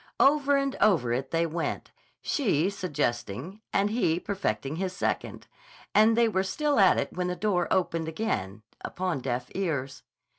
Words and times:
Over 0.19 0.57
and 0.57 0.75
over 0.81 1.13
it 1.13 1.29
they 1.29 1.45
went, 1.45 1.91
she 2.23 2.71
suggesting, 2.71 3.61
and 3.71 3.91
he 3.91 4.19
perfecting 4.19 4.77
his 4.77 4.93
second; 4.93 5.45
and 5.93 6.17
they 6.17 6.27
were 6.27 6.41
still 6.41 6.79
at 6.79 6.97
it 6.97 7.13
when 7.15 7.27
the 7.27 7.35
door 7.35 7.67
opened 7.69 8.07
again, 8.07 8.63
upon 8.83 9.19
deaf 9.19 9.51
ears. 9.53 10.01